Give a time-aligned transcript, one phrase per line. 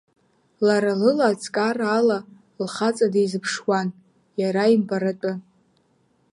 [0.65, 2.17] Лара лыла аҵкар ала
[2.63, 3.87] лхаҵа дизыԥшуан,
[4.41, 5.33] иара имбаратәы.